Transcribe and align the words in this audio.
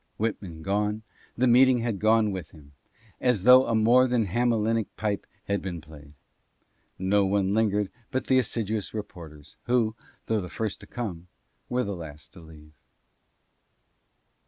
Whitman 0.17 0.63
gone, 0.63 1.03
the 1.37 1.45
meeting 1.45 1.77
had 1.77 1.99
gone 1.99 2.29
w 2.33 2.33
T 2.33 2.39
ith 2.39 2.49
him, 2.55 2.71
as 3.19 3.43
though 3.43 3.67
a 3.67 3.75
more 3.75 4.07
than 4.07 4.25
Hamelinic 4.25 4.87
pipe 4.97 5.27
had 5.43 5.61
been 5.61 5.79
played. 5.79 6.15
No 6.97 7.23
one 7.23 7.53
lingered 7.53 7.91
but 8.09 8.25
the 8.25 8.39
assiduous 8.39 8.95
re 8.95 9.03
porters, 9.03 9.57
who, 9.65 9.95
though 10.25 10.41
the 10.41 10.49
first 10.49 10.79
to 10.79 10.87
come, 10.87 11.27
were 11.69 11.83
the 11.83 11.95
last 11.95 12.33
to 12.33 12.39
leave. 12.41 12.71